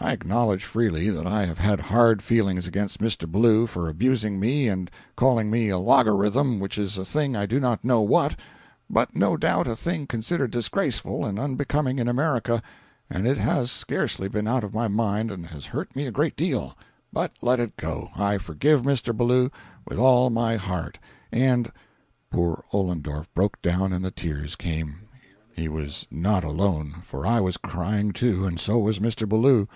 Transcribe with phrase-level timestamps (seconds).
[0.00, 3.26] I acknowledge freely that I have had hard feelings against Mr.
[3.28, 7.58] Ballou for abusing me and calling me a logarythm, which is a thing I do
[7.58, 8.38] not know what,
[8.88, 12.62] but no doubt a thing considered disgraceful and unbecoming in America,
[13.10, 16.36] and it has scarcely been out of my mind and has hurt me a great
[16.36, 19.14] deal—but let it go; I forgive Mr.
[19.14, 19.50] Ballou
[19.88, 21.00] with all my heart,
[21.32, 21.72] and—"
[22.30, 25.00] Poor Ollendorff broke down and the tears came.
[25.56, 29.28] He was not alone, for I was crying too, and so was Mr.
[29.28, 29.66] Ballou.